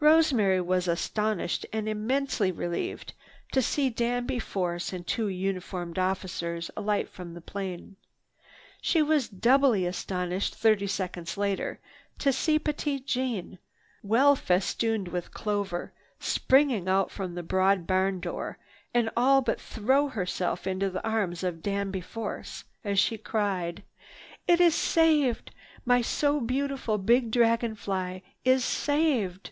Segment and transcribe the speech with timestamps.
[0.00, 3.14] Rosemary was astonished and immensely relieved
[3.50, 7.96] to see Danby Force and two uniformed officers alight from the plane.
[8.80, 11.80] She was doubly astonished thirty seconds later
[12.20, 13.58] to see Petite Jeanne,
[14.04, 18.56] well festooned with clover, spring out from the broad barn door
[18.94, 23.82] and all but throw herself into the arms of Danby Force as she cried:
[24.46, 25.50] "It is saved!
[25.84, 29.50] My so beautiful big dragon fly is saved!